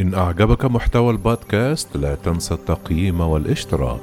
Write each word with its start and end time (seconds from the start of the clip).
إن 0.00 0.14
أعجبك 0.14 0.64
محتوى 0.64 1.10
البودكاست 1.10 1.96
لا 1.96 2.14
تنسى 2.14 2.54
التقييم 2.54 3.20
والاشتراك. 3.20 4.00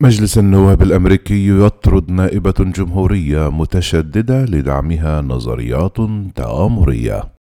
مجلس 0.00 0.38
النواب 0.38 0.82
الأمريكي 0.82 1.48
يطرد 1.48 2.10
نائبة 2.10 2.54
جمهورية 2.58 3.50
متشددة 3.50 4.44
لدعمها 4.44 5.20
نظريات 5.20 5.96
تآمرية. 6.34 7.37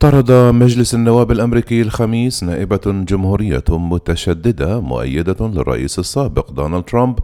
طرد 0.00 0.32
مجلس 0.32 0.94
النواب 0.94 1.30
الأمريكي 1.32 1.82
الخميس 1.82 2.44
نائبة 2.44 2.80
جمهورية 2.86 3.64
متشددة 3.68 4.80
مؤيدة 4.80 5.36
للرئيس 5.40 5.98
السابق 5.98 6.50
دونالد 6.50 6.84
ترامب 6.84 7.18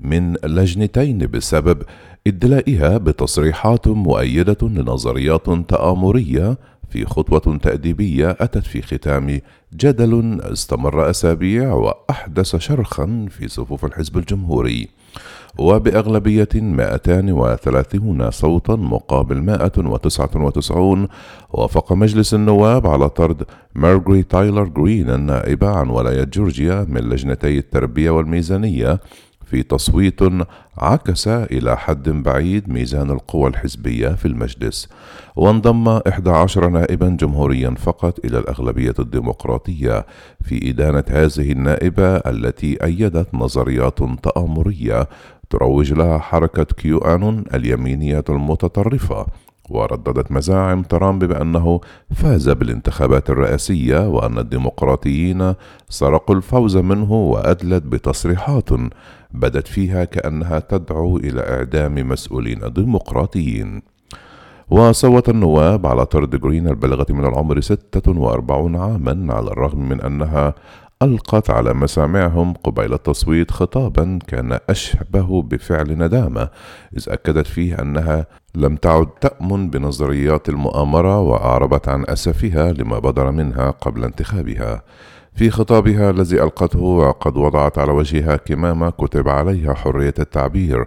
من 0.00 0.34
لجنتين 0.44 1.18
بسبب 1.18 1.82
إدلائها 2.26 2.98
بتصريحات 2.98 3.88
مؤيدة 3.88 4.56
لنظريات 4.62 5.50
تآمرية 5.68 6.58
في 6.94 7.04
خطوة 7.04 7.58
تأديبية 7.58 8.36
أتت 8.40 8.66
في 8.66 8.82
ختام 8.82 9.40
جدل 9.72 10.40
استمر 10.40 11.10
أسابيع 11.10 11.72
وأحدث 11.72 12.56
شرخا 12.56 13.26
في 13.30 13.48
صفوف 13.48 13.84
الحزب 13.84 14.18
الجمهوري. 14.18 14.88
وبأغلبية 15.58 16.48
230 16.54 18.30
صوتا 18.30 18.74
مقابل 18.76 19.42
199 19.42 21.08
وافق 21.50 21.92
مجلس 21.92 22.34
النواب 22.34 22.86
على 22.86 23.08
طرد 23.08 23.42
مارغري 23.74 24.22
تايلر 24.22 24.64
جرين 24.64 25.10
النائبة 25.10 25.68
عن 25.68 25.88
ولاية 25.90 26.24
جورجيا 26.24 26.86
من 26.88 27.00
لجنتي 27.00 27.58
التربية 27.58 28.10
والميزانية 28.10 29.00
في 29.54 29.62
تصويت 29.62 30.20
عكس 30.78 31.28
إلى 31.28 31.76
حد 31.76 32.08
بعيد 32.08 32.68
ميزان 32.68 33.10
القوى 33.10 33.48
الحزبية 33.48 34.08
في 34.08 34.28
المجلس. 34.28 34.88
وانضم 35.36 35.88
11 35.88 36.68
نائبا 36.68 37.16
جمهوريا 37.20 37.70
فقط 37.70 38.24
إلى 38.24 38.38
الأغلبية 38.38 38.94
الديمقراطية 38.98 40.06
في 40.42 40.70
إدانة 40.70 41.04
هذه 41.10 41.52
النائبة 41.52 42.16
التي 42.16 42.84
أيدت 42.84 43.34
نظريات 43.34 43.98
تآمرية 44.22 45.08
تروج 45.50 45.92
لها 45.92 46.18
حركة 46.18 46.64
كيو 46.64 46.98
آنون 46.98 47.44
اليمينية 47.54 48.24
المتطرفة. 48.28 49.26
ورددت 49.74 50.32
مزاعم 50.32 50.82
ترامب 50.82 51.24
بأنه 51.24 51.80
فاز 52.14 52.48
بالانتخابات 52.48 53.30
الرئاسية 53.30 54.08
وأن 54.08 54.38
الديمقراطيين 54.38 55.54
سرقوا 55.88 56.36
الفوز 56.36 56.76
منه 56.76 57.12
وأدلت 57.12 57.82
بتصريحات 57.82 58.68
بدت 59.30 59.68
فيها 59.68 60.04
كأنها 60.04 60.58
تدعو 60.58 61.16
إلى 61.16 61.40
إعدام 61.40 62.08
مسؤولين 62.08 62.72
ديمقراطيين. 62.72 63.82
وصوت 64.70 65.28
النواب 65.28 65.86
على 65.86 66.06
طرد 66.06 66.40
جرين 66.40 66.68
البالغة 66.68 67.06
من 67.10 67.24
العمر 67.24 67.60
46 67.60 68.76
عاما 68.76 69.34
على 69.34 69.46
الرغم 69.50 69.88
من 69.88 70.00
أنها 70.00 70.54
ألقت 71.04 71.50
على 71.50 71.74
مسامعهم 71.74 72.52
قبيل 72.52 72.94
التصويت 72.94 73.50
خطابا 73.50 74.18
كان 74.26 74.58
أشبه 74.70 75.42
بفعل 75.42 75.98
ندامة 75.98 76.48
إذ 76.96 77.04
أكدت 77.08 77.46
فيه 77.46 77.82
أنها 77.82 78.26
لم 78.54 78.76
تعد 78.76 79.06
تأمن 79.06 79.70
بنظريات 79.70 80.48
المؤامرة 80.48 81.20
وأعربت 81.20 81.88
عن 81.88 82.04
أسفها 82.08 82.72
لما 82.72 82.98
بدر 82.98 83.30
منها 83.30 83.70
قبل 83.70 84.04
انتخابها. 84.04 84.82
في 85.34 85.50
خطابها 85.50 86.10
الذي 86.10 86.42
ألقته 86.42 86.82
وقد 86.82 87.36
وضعت 87.36 87.78
على 87.78 87.92
وجهها 87.92 88.36
كمامة 88.36 88.90
كتب 88.90 89.28
عليها 89.28 89.74
حرية 89.74 90.14
التعبير. 90.18 90.86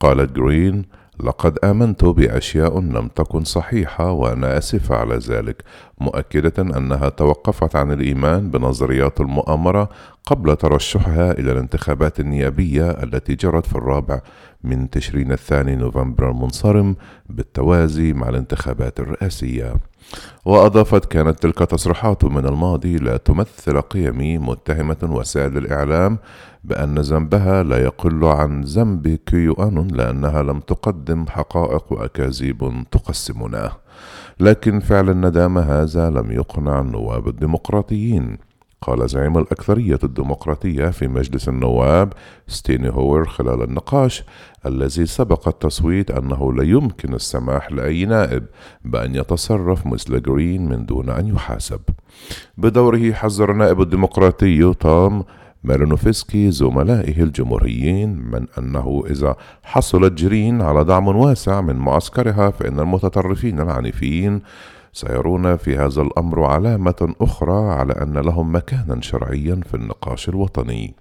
قالت 0.00 0.32
جرين 0.32 0.84
لقد 1.20 1.58
آمنت 1.64 2.04
بأشياء 2.04 2.80
لم 2.80 3.08
تكن 3.08 3.44
صحيحة 3.44 4.10
وأنا 4.10 4.58
آسفة 4.58 4.96
على 4.96 5.16
ذلك، 5.16 5.62
مؤكدة 6.02 6.62
أنها 6.78 7.08
توقفت 7.08 7.76
عن 7.76 7.92
الإيمان 7.92 8.50
بنظريات 8.50 9.20
المؤامرة 9.20 9.88
قبل 10.26 10.56
ترشحها 10.56 11.32
إلى 11.32 11.52
الانتخابات 11.52 12.20
النيابية 12.20 12.90
التي 12.90 13.34
جرت 13.34 13.66
في 13.66 13.74
الرابع 13.74 14.20
من 14.64 14.90
تشرين 14.90 15.32
الثاني 15.32 15.76
نوفمبر 15.76 16.30
المنصرم 16.30 16.96
بالتوازي 17.28 18.12
مع 18.12 18.28
الانتخابات 18.28 19.00
الرئاسية. 19.00 19.74
وأضافت 20.44 21.04
كانت 21.04 21.42
تلك 21.42 21.58
تصريحات 21.58 22.24
من 22.24 22.46
الماضي 22.46 22.96
لا 22.96 23.16
تمثل 23.16 23.80
قيمي 23.80 24.38
متهمة 24.38 24.96
وسائل 25.02 25.58
الإعلام 25.58 26.18
بأن 26.64 26.98
ذنبها 26.98 27.62
لا 27.62 27.82
يقل 27.82 28.24
عن 28.24 28.60
ذنب 28.60 29.18
كيو 29.26 29.52
أنون 29.52 29.88
لأنها 29.88 30.42
لم 30.42 30.60
تقدم 30.60 31.26
حقائق 31.28 31.92
وأكاذيب 31.92 32.84
تقسمنا 32.90 33.81
لكن 34.40 34.80
فعل 34.80 35.10
الندامة 35.10 35.60
هذا 35.60 36.10
لم 36.10 36.32
يقنع 36.32 36.80
النواب 36.80 37.28
الديمقراطيين. 37.28 38.38
قال 38.82 39.08
زعيم 39.08 39.38
الأكثرية 39.38 39.98
الديمقراطية 40.04 40.86
في 40.86 41.08
مجلس 41.08 41.48
النواب 41.48 42.12
ستيني 42.46 42.90
هوير 42.90 43.24
خلال 43.24 43.62
النقاش 43.62 44.24
الذي 44.66 45.06
سبق 45.06 45.48
التصويت 45.48 46.10
أنه 46.10 46.52
لا 46.52 46.62
يمكن 46.62 47.14
السماح 47.14 47.72
لأي 47.72 48.04
نائب 48.04 48.46
بأن 48.84 49.14
يتصرف 49.14 49.86
مثل 49.86 50.22
جرين 50.22 50.68
من 50.68 50.86
دون 50.86 51.10
أن 51.10 51.26
يحاسب. 51.26 51.80
بدوره 52.58 53.12
حذر 53.12 53.50
النائب 53.50 53.80
الديمقراطي 53.80 54.74
توم 54.74 55.24
مارينوفسكي 55.64 56.50
زملائه 56.50 57.22
الجمهوريين 57.22 58.16
من 58.16 58.46
أنه 58.58 59.04
إذا 59.10 59.36
حصلت 59.62 60.12
جرين 60.12 60.62
على 60.62 60.84
دعم 60.84 61.08
واسع 61.08 61.60
من 61.60 61.76
معسكرها 61.76 62.50
فإن 62.50 62.80
المتطرفين 62.80 63.60
العنيفين 63.60 64.42
سيرون 64.92 65.56
في 65.56 65.76
هذا 65.76 66.02
الأمر 66.02 66.44
علامة 66.44 67.14
أخرى 67.20 67.70
على 67.72 67.92
أن 67.92 68.18
لهم 68.18 68.54
مكانا 68.54 69.00
شرعيا 69.00 69.60
في 69.70 69.74
النقاش 69.74 70.28
الوطني. 70.28 70.94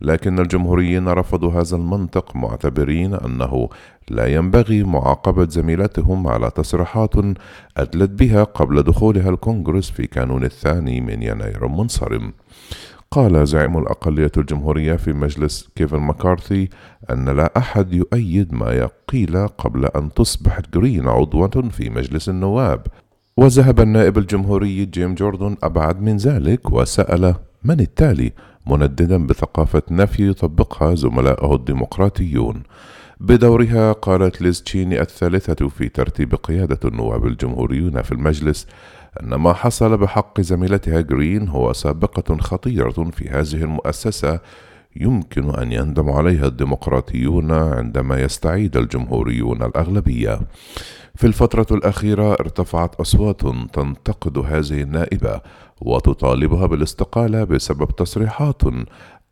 لكن 0.00 0.38
الجمهوريين 0.38 1.08
رفضوا 1.08 1.52
هذا 1.52 1.76
المنطق 1.76 2.36
معتبرين 2.36 3.14
أنه 3.14 3.68
لا 4.10 4.26
ينبغي 4.26 4.82
معاقبة 4.82 5.48
زميلتهم 5.48 6.26
على 6.26 6.50
تصريحات 6.50 7.14
أدلت 7.76 8.10
بها 8.10 8.44
قبل 8.44 8.82
دخولها 8.82 9.30
الكونغرس 9.30 9.90
في 9.90 10.06
كانون 10.06 10.44
الثاني 10.44 11.00
من 11.00 11.22
يناير 11.22 11.66
المنصرم 11.66 12.32
قال 13.10 13.46
زعيم 13.46 13.78
الأقلية 13.78 14.32
الجمهورية 14.36 14.96
في 14.96 15.12
مجلس 15.12 15.68
كيفن 15.76 15.98
مكارثي 15.98 16.68
أن 17.10 17.28
لا 17.28 17.52
أحد 17.56 17.92
يؤيد 17.92 18.54
ما 18.54 18.88
قيل 19.08 19.48
قبل 19.48 19.86
أن 19.86 20.14
تصبح 20.14 20.60
جرين 20.74 21.08
عضوا 21.08 21.68
في 21.70 21.90
مجلس 21.90 22.28
النواب. 22.28 22.86
وذهب 23.36 23.80
النائب 23.80 24.18
الجمهوري 24.18 24.84
جيم 24.84 25.14
جوردن 25.14 25.56
أبعد 25.62 26.02
من 26.02 26.16
ذلك 26.16 26.72
وسأل 26.72 27.34
من 27.64 27.80
التالي 27.80 28.32
منددا 28.66 29.26
بثقافة 29.26 29.82
نفي 29.90 30.28
يطبقها 30.28 30.94
زملائه 30.94 31.54
الديمقراطيون. 31.54 32.62
بدورها 33.20 33.92
قالت 33.92 34.42
ليز 34.42 34.62
تشيني 34.62 35.00
الثالثة 35.00 35.68
في 35.68 35.88
ترتيب 35.88 36.34
قيادة 36.34 36.78
النواب 36.84 37.26
الجمهوريون 37.26 38.02
في 38.02 38.12
المجلس 38.12 38.66
أن 39.22 39.34
ما 39.34 39.52
حصل 39.52 39.96
بحق 39.96 40.40
زميلتها 40.40 41.00
جرين 41.00 41.48
هو 41.48 41.72
سابقة 41.72 42.36
خطيرة 42.36 43.10
في 43.10 43.28
هذه 43.28 43.62
المؤسسة 43.62 44.40
يمكن 45.00 45.50
أن 45.50 45.72
يندم 45.72 46.10
عليها 46.10 46.46
الديمقراطيون 46.46 47.52
عندما 47.52 48.22
يستعيد 48.22 48.76
الجمهوريون 48.76 49.62
الأغلبية. 49.62 50.40
في 51.14 51.26
الفترة 51.26 51.66
الأخيرة 51.70 52.32
ارتفعت 52.32 52.94
أصوات 52.94 53.40
تنتقد 53.72 54.38
هذه 54.38 54.82
النائبة 54.82 55.40
وتطالبها 55.80 56.66
بالاستقالة 56.66 57.44
بسبب 57.44 57.96
تصريحات 57.96 58.62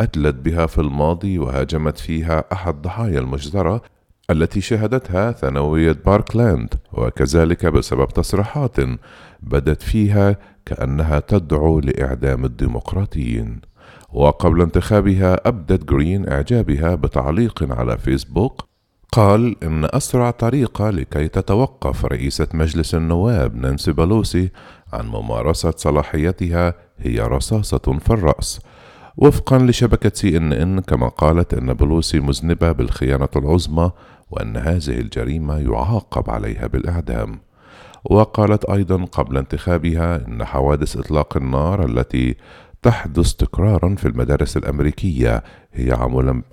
أدلت 0.01 0.35
بها 0.35 0.67
في 0.67 0.81
الماضي 0.81 1.39
وهاجمت 1.39 1.99
فيها 1.99 2.45
أحد 2.53 2.83
ضحايا 2.83 3.19
المجزرة 3.19 3.83
التي 4.31 4.61
شهدتها 4.61 5.33
ثانوية 5.33 5.93
باركلاند 6.07 6.75
وكذلك 6.93 7.67
بسبب 7.67 8.09
تصريحات 8.09 8.77
بدت 9.41 9.83
فيها 9.83 10.37
كأنها 10.67 11.21
تدعو 11.21 11.81
لإعدام 11.81 12.45
الديمقراطيين 12.45 13.61
وقبل 14.13 14.63
انتخابها 14.63 15.49
أبدت 15.49 15.85
جرين 15.85 16.29
إعجابها 16.29 16.95
بتعليق 16.95 17.73
على 17.73 17.99
فيسبوك. 17.99 18.67
قال 19.13 19.65
إن 19.65 19.85
أسرع 19.85 20.31
طريقة 20.31 20.91
لكي 20.91 21.29
تتوقف 21.29 22.05
رئيسة 22.05 22.49
مجلس 22.55 22.95
النواب 22.95 23.57
نانسي 23.57 23.93
بلوسي 23.93 24.51
عن 24.93 25.07
ممارسة 25.07 25.75
صلاحيتها 25.77 26.75
هي 26.99 27.21
رصاصة 27.21 27.99
في 27.99 28.11
الرأس. 28.11 28.61
وفقا 29.17 29.59
لشبكة 29.59 30.11
سي 30.15 30.37
إن 30.37 30.53
إن 30.53 30.81
كما 30.81 31.09
قالت 31.09 31.55
أن 31.55 31.75
بلوسي 31.75 32.21
مذنبة 32.21 32.73
بالخيانة 32.73 33.29
العظمى 33.37 33.91
وأن 34.31 34.57
هذه 34.57 34.99
الجريمة 35.01 35.59
يعاقب 35.59 36.31
عليها 36.31 36.67
بالإعدام. 36.67 37.39
وقالت 38.11 38.65
أيضا 38.65 39.05
قبل 39.05 39.39
انتخابها 39.39 40.27
إن 40.27 40.45
حوادث 40.45 40.97
إطلاق 40.97 41.37
النار 41.37 41.85
التي 41.85 42.37
تحدث 42.87 43.33
تكرارا 43.33 43.95
في 43.95 44.09
المدارس 44.09 44.57
الأمريكية 44.57 45.43
هي 45.73 45.97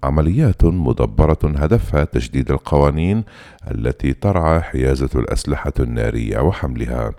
عمليات 0.03 0.65
مدبرة 0.65 1.37
هدفها 1.43 2.03
تشديد 2.03 2.51
القوانين 2.51 3.23
التي 3.71 4.13
ترعى 4.13 4.61
حيازة 4.61 5.09
الأسلحة 5.15 5.73
النارية 5.79 6.39
وحملها. 6.39 7.11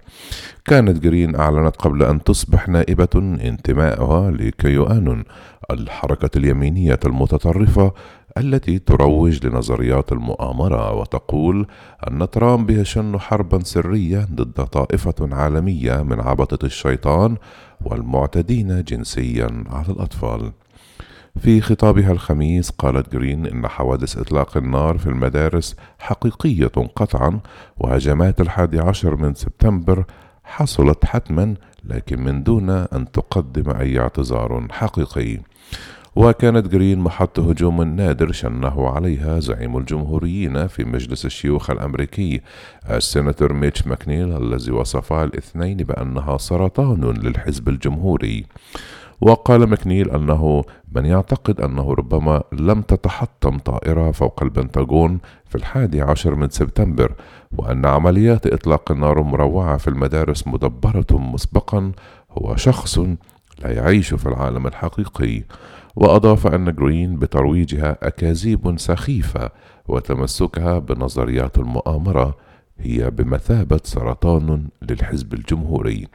كانت 0.65 1.03
جرين 1.03 1.37
أعلنت 1.37 1.77
قبل 1.77 2.03
أن 2.03 2.25
تصبح 2.25 2.69
نائبة 2.69 3.39
انتمائها 3.45 4.31
لكيوآنون 4.31 5.25
الحركة 5.71 6.39
اليمينية 6.39 7.01
المتطرفة 7.05 7.93
التي 8.39 8.79
تروج 8.79 9.47
لنظريات 9.47 10.13
المؤامرة 10.13 10.93
وتقول 10.93 11.67
أن 12.09 12.31
ترامب 12.31 12.71
يشن 12.71 13.19
حربا 13.19 13.65
سرية 13.65 14.29
ضد 14.35 14.65
طائفة 14.65 15.15
عالمية 15.33 16.03
من 16.03 16.21
عبدة 16.21 16.67
الشيطان 16.67 17.37
والمعتدين 17.85 18.85
جنسيا 18.85 19.65
على 19.71 19.89
الأطفال. 19.89 20.53
في 21.41 21.61
خطابها 21.61 22.13
الخميس 22.13 22.71
قالت 22.71 23.13
جرين 23.13 23.47
إن 23.47 23.69
حوادث 23.69 24.19
إطلاق 24.19 24.57
النار 24.57 24.99
في 24.99 25.07
المدارس 25.07 25.77
حقيقية 25.99 26.67
قطعا 26.97 27.41
وهجمات 27.79 28.41
الحادي 28.41 28.81
عشر 28.81 29.17
من 29.17 29.35
سبتمبر 29.35 30.05
حصلت 30.45 31.05
حتما 31.05 31.55
لكن 31.85 32.25
من 32.25 32.43
دون 32.43 32.71
أن 32.71 33.11
تقدم 33.13 33.71
أي 33.71 33.99
اعتذار 33.99 34.67
حقيقي 34.71 35.39
وكانت 36.17 36.69
جرين 36.69 36.99
محط 36.99 37.41
هجوم 37.41 37.83
نادر 37.83 38.33
شنه 38.33 38.89
عليها 38.89 39.41
زعيم 39.41 39.77
الجمهوريين 39.77 40.67
في 40.67 40.85
مجلس 40.85 41.27
الشيوخ 41.27 41.71
الأمريكي. 41.71 42.41
السيناتور 42.91 43.53
ميتش 43.53 43.87
ماكونيل 43.87 44.37
الذي 44.43 44.73
وصفها 44.73 45.25
الاثنين 45.25 45.77
بأنها 45.77 46.39
سرطان 46.39 47.05
للحزب 47.05 47.69
الجمهوري. 47.69 48.47
وقال 49.21 49.65
ماكونيل 49.65 50.11
أنه 50.11 50.65
من 50.93 51.05
يعتقد 51.05 51.61
أنه 51.61 51.95
ربما 51.95 52.43
لم 52.53 52.83
تتحطم 52.83 53.59
طائرة 53.59 54.11
فوق 54.11 54.43
البنتاغون 54.43 55.19
في 55.47 55.55
الحادي 55.55 56.03
عشر 56.03 56.35
من 56.35 56.51
سبتمبر 56.51 57.15
وأن 57.59 57.87
عمليات 57.87 58.47
إطلاق 58.47 58.93
النار 58.93 59.21
المروعة 59.21 59.77
في 59.77 59.89
المدارس 59.89 60.47
مدبرة 60.49 61.19
مسبقا. 61.19 61.93
هو 62.31 62.57
شخص 62.57 62.99
لا 63.63 63.71
يعيش 63.71 64.15
في 64.15 64.27
العالم 64.27 64.67
الحقيقي. 64.67 65.43
وأضاف 65.97 66.47
أن 66.47 66.75
جرين 66.75 67.19
بترويجها 67.19 67.99
أكاذيب 68.03 68.79
سخيفة 68.79 69.51
وتمسكها 69.89 70.79
بنظريات 70.79 71.59
المؤامرة 71.59 72.37
هي 72.79 73.11
بمثابة 73.11 73.81
سرطان 73.85 74.69
للحزب 74.83 75.35
الجمهوري. 75.35 76.09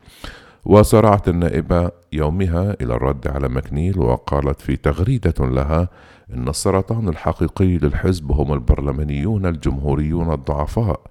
وسارعت 0.65 1.27
النائبة 1.27 1.91
يومها 2.13 2.75
إلى 2.81 2.93
الرد 2.93 3.27
على 3.27 3.49
مكنيل 3.49 3.99
وقالت 3.99 4.61
في 4.61 4.75
تغريدة 4.75 5.45
لها 5.47 5.89
إن 6.33 6.49
السرطان 6.49 7.09
الحقيقي 7.09 7.77
للحزب 7.77 8.31
هم 8.31 8.53
البرلمانيون 8.53 9.45
الجمهوريون 9.45 10.33
الضعفاء 10.33 11.01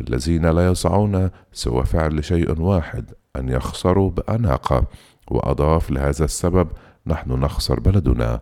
الذين 0.00 0.46
لا 0.46 0.68
يسعون 0.70 1.30
سوى 1.52 1.84
فعل 1.84 2.24
شيء 2.24 2.60
واحد 2.60 3.10
أن 3.36 3.48
يخسروا 3.48 4.10
بأناقة 4.10 4.84
وأضاف 5.30 5.90
لهذا 5.90 6.24
السبب 6.24 6.68
نحن 7.06 7.32
نخسر 7.32 7.80
بلدنا. 7.80 8.40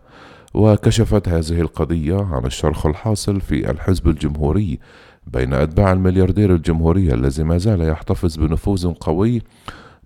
وكشفت 0.53 1.29
هذه 1.29 1.61
القضية 1.61 2.27
عن 2.31 2.45
الشرخ 2.45 2.85
الحاصل 2.85 3.41
في 3.41 3.71
الحزب 3.71 4.07
الجمهوري 4.07 4.79
بين 5.27 5.53
أتباع 5.53 5.91
الملياردير 5.91 6.55
الجمهوري 6.55 7.13
الذي 7.13 7.43
ما 7.43 7.57
زال 7.57 7.81
يحتفظ 7.81 8.37
بنفوذ 8.37 8.93
قوي 8.93 9.41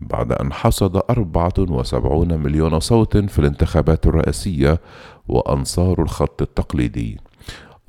بعد 0.01 0.31
أن 0.31 0.53
حصد 0.53 1.01
74 1.09 2.39
مليون 2.39 2.79
صوت 2.79 3.17
في 3.17 3.39
الانتخابات 3.39 4.07
الرئاسية 4.07 4.81
وأنصار 5.27 6.01
الخط 6.01 6.41
التقليدي. 6.41 7.19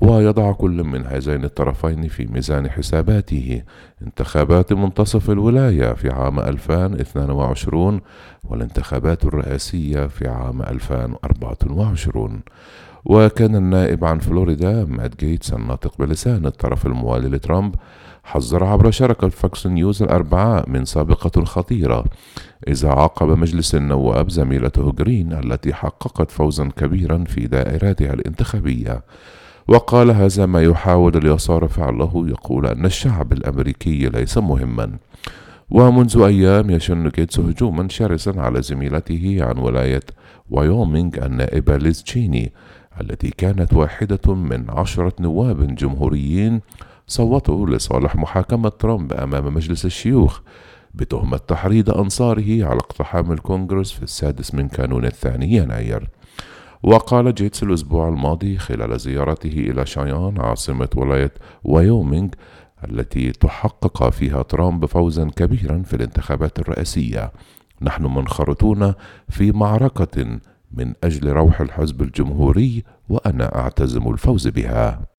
ويضع 0.01 0.51
كل 0.51 0.83
من 0.83 1.05
هذين 1.05 1.43
الطرفين 1.43 2.07
في 2.07 2.25
ميزان 2.25 2.69
حساباته. 2.69 3.61
انتخابات 4.01 4.73
منتصف 4.73 5.29
الولاية 5.29 5.93
في 5.93 6.09
عام 6.09 6.39
2022 6.39 8.01
والانتخابات 8.43 9.25
الرئاسية 9.25 10.07
في 10.07 10.27
عام 10.27 10.61
2024 10.61 12.41
وكان 13.05 13.55
النائب 13.55 14.05
عن 14.05 14.19
فلوريدا 14.19 14.85
مات 14.85 15.19
جيتس 15.19 15.53
الناطق 15.53 15.97
بلسان 15.99 16.45
الطرف 16.45 16.85
الموالي 16.85 17.27
لترامب 17.27 17.75
حذر 18.23 18.63
عبر 18.63 18.91
شبكة 18.91 19.29
فوكس 19.29 19.67
نيوز 19.67 20.03
الأربعاء 20.03 20.69
من 20.69 20.85
سابقة 20.85 21.45
خطيرة. 21.45 22.05
إذا 22.67 22.89
عاقب 22.89 23.27
مجلس 23.27 23.75
النواب 23.75 24.29
زميلته 24.29 24.91
جرين 24.91 25.33
التي 25.33 25.73
حققت 25.73 26.31
فوزا 26.31 26.69
كبيرا 26.77 27.23
في 27.23 27.47
دائرتها 27.47 28.13
الانتخابية. 28.13 29.01
وقال 29.67 30.11
هذا 30.11 30.45
ما 30.45 30.63
يحاول 30.63 31.17
اليسار 31.17 31.67
فعله 31.67 32.25
يقول 32.27 32.67
أن 32.67 32.85
الشعب 32.85 33.33
الأمريكي 33.33 34.09
ليس 34.09 34.37
مهما. 34.37 34.91
ومنذ 35.69 36.21
أيام 36.21 36.69
يشن 36.69 37.09
جيتس 37.09 37.39
هجوما 37.39 37.89
شرسا 37.89 38.33
على 38.37 38.61
زميلته 38.61 39.37
عن 39.41 39.57
ولاية 39.57 40.03
وايومينغ 40.49 41.25
النائبة 41.25 41.77
ليز 41.77 42.03
تشيني 42.03 42.51
التي 43.01 43.29
كانت 43.29 43.73
واحدة 43.73 44.33
من 44.35 44.65
عشرة 44.69 45.13
نواب 45.19 45.75
جمهوريين 45.75 46.61
صوتوا 47.07 47.67
لصالح 47.67 48.15
محاكمة 48.15 48.69
ترامب 48.69 49.13
أمام 49.13 49.53
مجلس 49.53 49.85
الشيوخ 49.85 50.41
بتهمة 50.93 51.37
تحريض 51.37 51.89
أنصاره 51.89 52.65
على 52.65 52.77
اقتحام 52.77 53.31
الكونغرس 53.31 53.91
في 53.91 54.03
السادس 54.03 54.55
من 54.55 54.67
كانون 54.67 55.05
الثاني 55.05 55.55
يناير. 55.55 56.09
وقال 56.85 57.35
جيتس 57.35 57.63
الأسبوع 57.63 58.09
الماضي 58.09 58.57
خلال 58.57 58.99
زيارته 58.99 59.49
إلى 59.49 59.85
شايان 59.85 60.41
عاصمة 60.41 60.89
ولاية 60.95 61.33
وايومينغ 61.63 62.29
التي 62.89 63.31
تحقق 63.31 64.09
فيها 64.09 64.41
ترامب 64.41 64.85
فوزا 64.85 65.29
كبيرا 65.35 65.83
في 65.85 65.95
الانتخابات 65.95 66.59
الرئاسية. 66.59 67.31
نحن 67.81 68.03
منخرطون 68.03 68.93
في 69.29 69.51
معركة 69.51 70.39
من 70.71 70.93
أجل 71.03 71.29
روح 71.29 71.61
الحزب 71.61 72.01
الجمهوري 72.01 72.83
وأنا 73.09 73.55
أعتزم 73.55 74.07
الفوز 74.07 74.47
بها. 74.47 75.14